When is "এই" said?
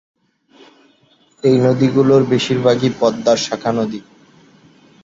1.43-1.55